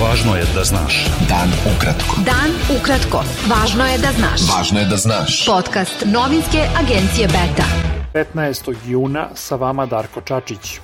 Važno 0.00 0.32
je 0.36 0.44
da 0.54 0.62
znaš. 0.64 1.06
Dan 1.28 1.50
ukratko. 1.68 2.22
Dan 2.24 2.54
ukratko. 2.72 3.20
Važno 3.50 3.84
je 3.84 3.98
da 3.98 4.12
znaš. 4.16 4.46
Važno 4.48 4.80
je 4.80 4.86
da 4.88 4.96
znaš. 4.96 5.44
Podcast 5.46 6.04
novinske 6.06 6.62
agencije 6.80 7.28
Beta. 7.28 7.66
15. 8.14 8.74
juna 8.86 9.28
sa 9.34 9.56
vama 9.60 9.86
Darko 9.86 10.20
Čačić. 10.20 10.78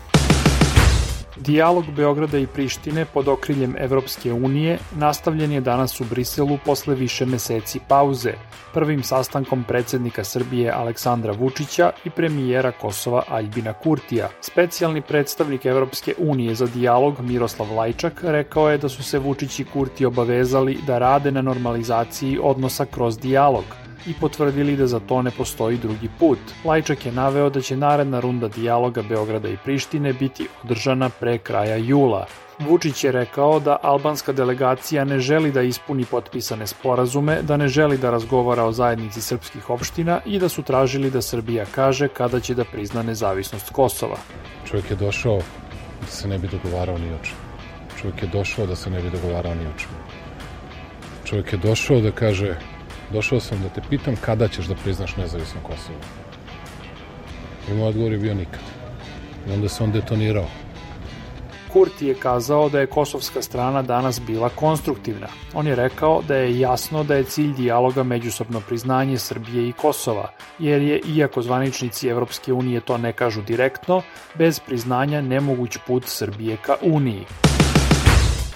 Dijalog 1.41 1.85
Beograda 1.97 2.39
i 2.39 2.47
Prištine 2.47 3.05
pod 3.05 3.29
okriljem 3.29 3.75
Evropske 3.79 4.33
unije 4.33 4.79
nastavljen 4.99 5.53
je 5.53 5.61
danas 5.61 6.01
u 6.01 6.05
Briselu 6.05 6.59
posle 6.65 6.95
više 6.95 7.27
meseci 7.27 7.81
pauze, 7.89 8.33
prvim 8.75 9.03
sastankom 9.03 9.65
predsednika 9.65 10.25
Srbije 10.25 10.71
Aleksandra 10.71 11.33
Vučića 11.33 11.93
i 12.05 12.11
premijera 12.11 12.73
Kosova 12.73 13.23
Aljbina 13.29 13.73
Kurtija. 13.73 14.29
Specijalni 14.41 15.03
predstavnik 15.03 15.67
Evropske 15.67 16.15
unije 16.19 16.55
za 16.55 16.67
dijalog 16.67 17.21
Miroslav 17.21 17.73
Lajčak 17.73 18.21
rekao 18.23 18.71
je 18.71 18.79
da 18.79 18.89
su 18.89 19.03
se 19.03 19.19
Vučić 19.19 19.61
i 19.61 19.65
Kurti 19.65 20.07
obavezali 20.07 20.79
da 20.87 20.99
rade 20.99 21.31
na 21.31 21.43
normalizaciji 21.43 22.39
odnosa 22.43 22.85
kroz 22.85 23.19
dijalog– 23.19 23.65
i 24.07 24.15
potvrdili 24.21 24.77
da 24.77 24.87
za 24.87 25.01
to 25.01 25.23
ne 25.23 25.31
postoji 25.31 25.77
drugi 25.77 26.09
put. 26.19 26.39
Lajčak 26.65 27.07
je 27.07 27.13
naveo 27.13 27.51
da 27.51 27.61
će 27.61 27.77
naredna 27.77 28.21
runda 28.21 28.49
dijaloga 28.49 29.03
Beograda 29.03 29.49
i 29.49 29.57
Prištine 29.65 30.13
biti 30.13 30.49
održana 30.65 31.09
pre 31.09 31.39
kraja 31.39 31.77
jula. 31.77 32.27
Vučić 32.59 33.05
je 33.05 33.13
rekao 33.13 33.61
da 33.61 33.77
albanska 33.83 34.33
delegacija 34.33 35.05
ne 35.05 35.19
želi 35.19 35.53
da 35.53 35.63
ispuni 35.63 36.05
potpisane 36.05 36.67
sporazume, 36.67 37.43
da 37.43 37.57
ne 37.57 37.69
želi 37.69 37.99
da 37.99 38.11
razgovara 38.11 38.65
o 38.65 38.73
zajednici 38.73 39.21
srpskih 39.21 39.71
opština 39.71 40.21
i 40.27 40.39
da 40.39 40.49
su 40.49 40.63
tražili 40.63 41.11
da 41.11 41.23
Srbija 41.23 41.65
kaže 41.75 42.09
kada 42.09 42.41
će 42.41 42.55
da 42.55 42.65
prizna 42.65 43.03
nezavisnost 43.03 43.71
Kosova. 43.71 44.17
Čovjek 44.71 44.91
je 44.91 44.97
došao 44.97 45.39
da 46.01 46.07
se 46.07 46.29
ne 46.29 46.39
bi 46.39 46.49
dogovarao 46.49 46.99
ni 46.99 47.13
o 47.13 47.19
čemu. 47.23 47.41
Čovjek 48.01 48.23
je 48.23 48.29
došao 48.29 48.67
da 48.67 48.77
se 48.77 48.91
ne 48.91 49.03
bi 49.03 49.11
dogovarao 49.11 49.55
ni 49.55 49.67
o 49.67 49.79
čemu. 49.79 49.97
Čovjek 51.25 51.53
je 51.53 51.59
došao 51.59 52.01
da 52.01 52.11
kaže 52.11 52.57
Došao 53.13 53.41
sam 53.41 53.63
da 53.63 53.69
te 53.69 53.81
pitam 53.91 54.17
kada 54.21 54.49
ćeš 54.49 54.67
da 54.67 54.75
priznaš 54.75 55.17
nezavisno 55.17 55.61
Kosovo. 55.63 55.99
I 57.71 57.75
moj 57.75 57.89
odgovor 57.89 58.13
je 58.13 58.19
bio 58.19 58.35
nikad. 58.35 58.61
I 59.49 59.53
onda 59.53 59.69
se 59.69 59.85
on 59.85 59.93
detonirao. 59.93 60.47
Kurti 61.73 62.07
je 62.07 62.15
kazao 62.15 62.69
da 62.69 62.81
je 62.81 62.87
kosovska 62.87 63.43
strana 63.43 63.83
danas 63.83 64.21
bila 64.27 64.49
konstruktivna. 64.49 65.27
On 65.55 65.67
je 65.67 65.75
rekao 65.75 66.23
da 66.29 66.37
je 66.37 66.61
jasno 66.61 67.05
da 67.05 67.15
je 67.15 67.25
cilj 67.25 67.53
dijaloga 67.55 68.03
međusobno 68.03 68.61
priznanje 68.61 69.19
Srbije 69.19 69.69
i 69.69 69.73
Kosova, 69.73 70.31
jer 70.59 70.83
je, 70.83 71.01
iako 71.17 71.43
zvaničnici 71.43 72.09
Evropske 72.09 72.53
unije 72.53 72.81
to 72.81 72.99
ne 72.99 73.13
kažu 73.13 73.43
direktno, 73.43 74.03
bez 74.35 74.61
priznanja 74.61 75.21
nemoguć 75.21 75.79
put 75.87 76.05
Srbije 76.07 76.57
ka 76.57 76.77
Uniji. 76.83 77.25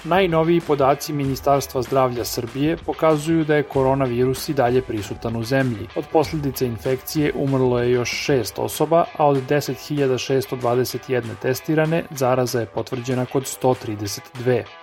Najnoviji 0.03 0.61
podaci 0.67 1.13
Ministarstva 1.13 1.81
zdravlja 1.81 2.25
Srbije 2.25 2.77
pokazuju 2.77 3.45
da 3.45 3.55
je 3.55 3.63
koronavirus 3.63 4.49
i 4.49 4.53
dalje 4.53 4.81
prisutan 4.81 5.35
u 5.35 5.43
zemlji. 5.43 5.87
Od 5.95 6.05
posledice 6.11 6.65
infekcije 6.65 7.31
umrlo 7.35 7.79
je 7.79 7.91
još 7.91 8.27
6 8.27 8.61
osoba, 8.61 9.05
a 9.17 9.27
od 9.27 9.37
10.621 9.49 11.21
testirane 11.41 12.03
zaraza 12.09 12.59
je 12.59 12.65
potvrđena 12.65 13.25
kod 13.25 13.43
132. 13.43 14.80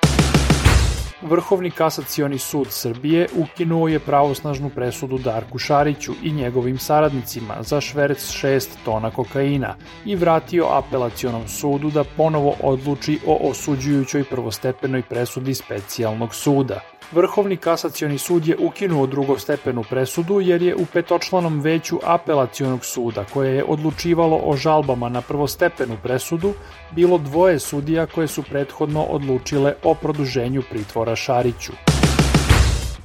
Vrhovni 1.23 1.71
kasacioni 1.71 2.39
sud 2.39 2.67
Srbije 2.71 3.29
ukinuo 3.37 3.89
je 3.89 3.99
pravosnažnu 3.99 4.71
presudu 4.71 5.19
Darku 5.19 5.59
Šariću 5.59 6.13
i 6.23 6.33
njegovim 6.33 6.79
saradnicima 6.79 7.55
za 7.61 7.81
šverc 7.81 8.19
6 8.19 8.69
tona 8.85 9.11
kokaina 9.11 9.75
i 10.05 10.17
vratio 10.17 10.67
apelacionom 10.71 11.49
sudu 11.49 11.91
da 11.91 12.05
ponovo 12.17 12.55
odluči 12.63 13.19
o 13.27 13.51
osuđujućoj 13.51 14.25
prvostepenoj 14.25 15.03
presudi 15.03 15.55
specijalnog 15.55 16.35
suda. 16.35 16.81
Vrhovni 17.13 17.57
kasacioni 17.57 18.19
sud 18.19 18.47
je 18.47 18.57
ukinuo 18.59 19.07
drugostepenu 19.07 19.85
presudu 19.91 20.41
jer 20.41 20.63
je 20.63 20.75
u 20.77 20.87
petočlanom 20.93 21.61
veću 21.61 21.99
apelacionog 22.05 22.85
suda 22.85 23.25
koje 23.33 23.55
je 23.55 23.65
odlučivalo 23.65 24.41
o 24.45 24.57
žalbama 24.57 25.09
na 25.09 25.21
prvostepenu 25.21 25.97
presudu 26.03 26.53
bilo 26.91 27.19
dvoje 27.19 27.59
sudija 27.59 28.07
koje 28.07 28.29
su 28.29 28.43
prethodno 28.43 29.03
odlučile 29.03 29.75
o 29.83 29.95
produženju 29.95 30.63
pritvora 30.71 31.17
Šariću. 31.17 31.73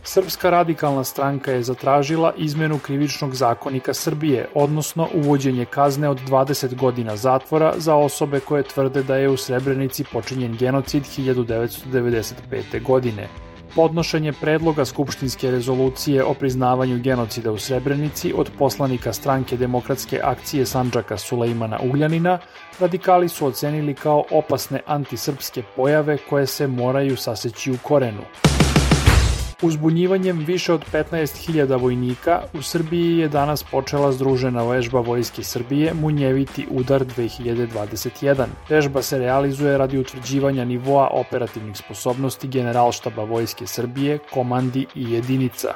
Srpska 0.03 0.50
radikalna 0.50 1.03
stranka 1.03 1.52
je 1.52 1.63
zatražila 1.63 2.34
izmenu 2.38 2.80
krivičnog 2.80 3.36
zakonika 3.36 3.94
Srbije, 3.94 4.47
odnosno 4.53 5.08
uvođenje 5.13 5.66
kazne 5.66 6.09
od 6.09 6.19
20 6.28 6.75
godina 6.75 7.16
zatvora 7.16 7.74
za 7.78 7.96
osobe 7.96 8.40
koje 8.40 8.63
tvrde 8.63 9.03
da 9.03 9.16
je 9.16 9.30
u 9.30 9.38
Srebrenici 9.38 10.03
počinjen 10.12 10.58
genocid 10.58 11.03
1995. 11.03 12.84
godine. 12.84 13.28
Podnošenje 13.75 14.34
predloga 14.34 14.85
Skupštinske 14.85 15.51
rezolucije 15.51 16.23
o 16.23 16.34
priznavanju 16.34 17.00
genocida 17.00 17.51
u 17.51 17.57
Srebrenici 17.57 18.34
od 18.38 18.50
poslanika 18.59 19.13
stranke 19.13 19.57
demokratske 19.57 20.19
akcije 20.23 20.66
Sanđaka 20.66 21.17
Sulejmana 21.17 21.79
Ugljanina 21.83 22.39
radikali 22.79 23.29
su 23.29 23.45
ocenili 23.45 23.94
kao 23.94 24.23
opasne 24.31 24.81
antisrpske 24.85 25.63
pojave 25.75 26.17
koje 26.29 26.47
se 26.47 26.67
moraju 26.67 27.17
saseći 27.17 27.72
u 27.72 27.78
korenu. 27.83 28.22
Uzbunjivanjem 29.62 30.40
više 30.40 30.74
od 30.74 30.86
15.000 30.94 31.81
vojnika 31.81 32.41
u 32.53 32.62
Srbiji 32.62 33.18
je 33.18 33.28
danas 33.28 33.64
počela 33.64 34.12
združena 34.12 34.64
vežba 34.64 35.00
Vojske 35.00 35.44
Srbije 35.44 35.94
Munjeviti 35.94 36.68
udar 36.72 37.06
2021. 37.18 38.46
Vežba 38.69 39.02
se 39.02 39.18
realizuje 39.18 39.78
radi 39.78 39.97
utvrđivanja 39.97 40.66
nivoa 40.66 41.08
operativnih 41.12 41.78
sposobnosti 41.78 42.47
Generalštaba 42.47 43.24
Vojske 43.24 43.68
Srbije, 43.68 44.19
komandi 44.34 44.86
i 44.96 45.12
jedinica. 45.12 45.74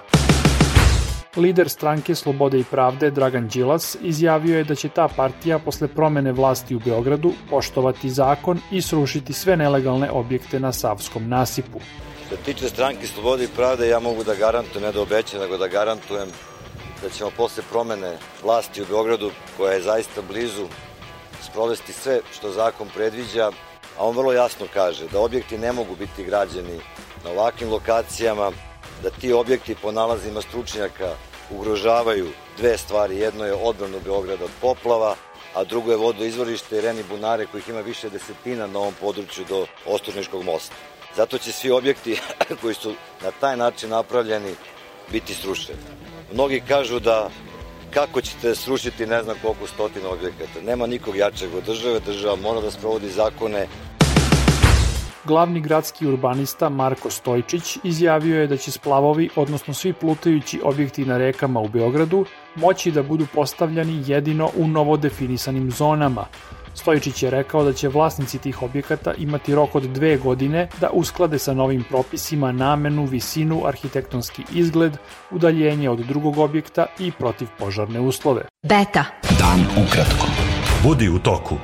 Lider 1.38 1.70
stranke 1.70 2.16
Slobode 2.16 2.60
i 2.60 2.64
pravde 2.64 3.12
Dragan 3.12 3.48
Đilas 3.48 3.98
izjavio 4.02 4.58
je 4.58 4.64
da 4.64 4.76
će 4.76 4.90
ta 4.90 5.08
partija 5.08 5.60
posle 5.60 5.88
promene 5.88 6.32
vlasti 6.32 6.76
u 6.76 6.80
Beogradu 6.80 7.34
poštovati 7.50 8.10
zakon 8.10 8.60
i 8.72 8.82
srušiti 8.82 9.34
sve 9.34 9.58
nelegalne 9.58 10.12
objekte 10.12 10.60
na 10.60 10.72
Savskom 10.72 11.30
nasipu. 11.30 11.80
Se 12.30 12.36
tiče 12.36 12.70
stranke 12.70 13.08
Slobode 13.08 13.44
i 13.44 13.48
Pravde, 13.56 13.88
ja 13.88 14.00
mogu 14.00 14.24
da 14.24 14.36
garantujem, 14.36 14.84
ne 14.84 14.92
da 14.92 15.02
obećam, 15.02 15.40
nego 15.40 15.58
da 15.58 15.68
garantujem 15.68 16.30
da 17.02 17.10
ćemo 17.10 17.32
posle 17.38 17.64
promene 17.70 18.18
vlasti 18.44 18.82
u 18.82 18.86
Beogradu, 18.86 19.32
koja 19.58 19.74
je 19.74 19.82
zaista 19.82 20.22
blizu, 20.22 20.68
sprovesti 21.52 21.94
sve 21.94 22.20
što 22.34 22.52
zakon 22.52 22.90
predviđa, 22.96 23.52
a 23.98 24.06
on 24.06 24.16
vrlo 24.18 24.34
jasno 24.34 24.66
kaže 24.74 25.08
da 25.08 25.20
objekti 25.20 25.58
ne 25.58 25.72
mogu 25.72 25.96
biti 25.96 26.24
građeni 26.24 26.80
na 27.24 27.30
ovakvim 27.30 27.70
lokacijama, 27.70 28.52
da 29.04 29.10
ti 29.10 29.34
objekti 29.34 29.76
po 29.82 29.92
nalazima 29.92 30.42
stručnjaka 30.42 31.16
ugrožavaju 31.52 32.28
dve 32.58 32.78
stvari. 32.78 33.18
Jedno 33.18 33.46
je 33.46 33.54
odbranu 33.54 34.00
Beograda 34.06 34.46
od 34.46 34.52
poplava, 34.62 35.16
a 35.56 35.64
drugo 35.64 35.92
je 35.92 35.98
vodoizvorište 35.98 36.78
i 36.78 36.82
reni 36.82 37.04
bunare 37.10 37.46
kojih 37.46 37.70
ima 37.70 37.82
više 37.82 38.10
desetina 38.10 38.68
na 38.68 38.80
ovom 38.80 38.94
području 39.02 39.46
do 39.50 39.66
Ostružničkog 39.86 40.44
mosta. 40.44 40.76
Zato 41.18 41.38
će 41.38 41.52
svi 41.52 41.72
objekti 41.72 42.20
koji 42.62 42.74
su 42.74 42.94
na 43.24 43.32
taj 43.40 43.58
način 43.58 43.90
napravljeni 43.90 44.54
biti 45.12 45.34
srušeni. 45.34 45.80
Mnogi 46.34 46.62
kažu 46.68 47.00
da 47.00 47.30
kako 47.94 48.22
ćete 48.22 48.56
srušiti 48.56 49.06
ne 49.06 49.24
znam 49.24 49.36
koliko 49.42 49.68
stotina 49.68 50.10
objekata. 50.10 50.62
Nema 50.66 50.88
nikog 50.88 51.16
jačeg 51.16 51.56
od 51.56 51.64
države, 51.64 52.00
država 52.00 52.36
mora 52.36 52.62
da 52.62 52.72
sprovodi 52.72 53.10
zakone. 53.10 53.68
Glavni 55.24 55.62
gradski 55.62 56.08
urbanista 56.08 56.70
Marko 56.70 57.10
Stojčić 57.10 57.78
izjavio 57.84 58.42
je 58.42 58.48
da 58.48 58.58
će 58.58 58.72
splavovi, 58.72 59.30
odnosno 59.36 59.74
svi 59.74 59.94
plutajući 59.94 60.62
objekti 60.64 61.06
na 61.06 61.18
rekama 61.18 61.60
u 61.60 61.68
Beogradu, 61.68 62.26
moći 62.56 62.92
da 62.92 63.04
budu 63.04 63.28
postavljani 63.34 64.04
jedino 64.08 64.52
u 64.56 64.68
novo 64.68 64.98
definisanim 64.98 65.72
zonama, 65.72 66.26
Stojičić 66.78 67.24
je 67.24 67.30
rekao 67.30 67.64
da 67.64 67.74
će 67.74 67.88
vlasnici 67.88 68.38
tih 68.38 68.62
objekata 68.64 69.14
imati 69.14 69.56
rok 69.56 69.76
od 69.76 69.84
dve 69.84 70.18
godine 70.18 70.68
da 70.82 70.90
usklade 70.94 71.40
sa 71.40 71.54
novim 71.54 71.84
propisima 71.90 72.51
namenu, 72.51 73.06
visinu, 73.06 73.62
arhitektonski 73.66 74.44
izgled, 74.54 74.98
udaljenje 75.31 75.90
od 75.90 76.00
drugog 76.00 76.38
objekta 76.38 76.86
i 77.00 77.12
protivpožarne 77.12 78.00
uslove. 78.00 78.42
Beta. 78.63 79.06
Dan 79.40 79.86
ukratko. 79.86 80.28
Budi 80.84 81.10
u 81.10 81.19
toku. 81.19 81.56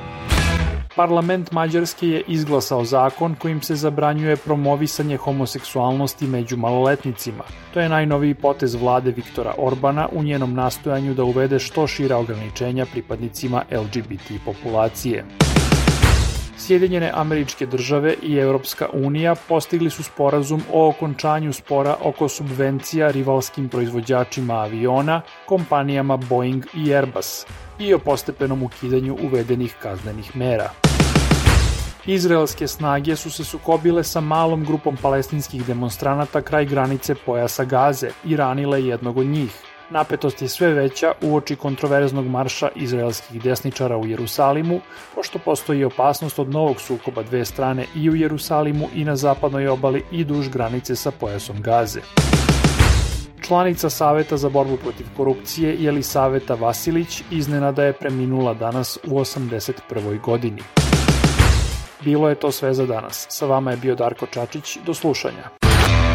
Parlament 0.96 1.52
Mađarske 1.52 2.08
je 2.08 2.22
izglasao 2.28 2.84
zakon 2.84 3.34
kojim 3.34 3.62
se 3.62 3.74
zabranjuje 3.74 4.36
promovisanje 4.36 5.16
homoseksualnosti 5.16 6.26
među 6.26 6.56
maloletnicima. 6.56 7.44
To 7.74 7.80
je 7.80 7.88
najnoviji 7.88 8.34
potez 8.34 8.74
vlade 8.74 9.10
Viktora 9.10 9.54
Orbana 9.58 10.08
u 10.12 10.22
njenom 10.22 10.54
nastojanju 10.54 11.14
da 11.14 11.24
uvede 11.24 11.58
što 11.58 11.86
šira 11.86 12.16
ograničenja 12.16 12.86
pripadnicima 12.92 13.62
LGBT 13.70 14.44
populacije. 14.44 15.24
Sjedinjene 16.58 17.10
američke 17.14 17.66
države 17.66 18.14
i 18.22 18.36
Europska 18.36 18.88
unija 18.92 19.34
postigli 19.48 19.90
su 19.90 20.02
sporazum 20.02 20.62
o 20.72 20.88
okončanju 20.88 21.52
spora 21.52 21.96
oko 22.02 22.28
subvencija 22.28 23.10
rivalskim 23.10 23.68
proizvođačima 23.68 24.54
aviona, 24.54 25.20
kompanijama 25.46 26.16
Boeing 26.16 26.64
i 26.74 26.94
Airbus 26.94 27.46
i 27.78 27.94
o 27.94 27.98
postepenom 27.98 28.62
ukidanju 28.62 29.16
uvedenih 29.22 29.76
kaznenih 29.82 30.36
mera. 30.36 30.70
Izraelske 32.06 32.68
snage 32.68 33.16
su 33.16 33.30
se 33.30 33.44
sukobile 33.44 34.04
sa 34.04 34.20
malom 34.20 34.64
grupom 34.64 34.96
palestinskih 35.02 35.66
demonstranata 35.66 36.42
kraj 36.42 36.64
granice 36.64 37.14
pojasa 37.14 37.64
Gaze 37.64 38.10
i 38.24 38.36
ranile 38.36 38.84
jednog 38.84 39.18
od 39.18 39.26
njih. 39.26 39.73
Napetost 39.90 40.42
je 40.42 40.48
sve 40.48 40.72
veća 40.72 41.12
uoči 41.22 41.56
kontroverznog 41.56 42.26
marša 42.26 42.68
izraelskih 42.76 43.42
desničara 43.42 43.96
u 43.96 44.06
Jerusalimu, 44.06 44.80
pošto 45.14 45.38
postoji 45.38 45.84
opasnost 45.84 46.38
od 46.38 46.50
novog 46.50 46.80
sukoba 46.80 47.22
dve 47.22 47.44
strane 47.44 47.86
i 47.96 48.10
u 48.10 48.14
Jerusalimu 48.16 48.88
i 48.94 49.04
na 49.04 49.16
zapadnoj 49.16 49.68
obali 49.68 50.04
i 50.10 50.24
duž 50.24 50.48
granice 50.48 50.96
sa 50.96 51.10
pojasom 51.10 51.62
Gaze. 51.62 52.00
Članica 53.46 53.90
Saveta 53.90 54.36
za 54.36 54.48
borbu 54.48 54.76
protiv 54.76 55.06
korupcije 55.16 55.76
Jelisaveta 55.78 56.54
Vasilić 56.54 57.22
iznenada 57.30 57.84
je 57.84 57.92
preminula 57.92 58.54
danas 58.54 58.98
u 59.06 59.10
81. 59.10 60.20
godini. 60.20 60.62
Bilo 62.00 62.28
je 62.28 62.34
to 62.34 62.52
sve 62.52 62.74
za 62.74 62.86
danas. 62.86 63.26
Sa 63.30 63.46
vama 63.46 63.70
je 63.70 63.76
bio 63.76 63.94
Darko 63.94 64.26
Čačić. 64.26 64.78
Do 64.86 64.94
slušanja. 64.94 65.63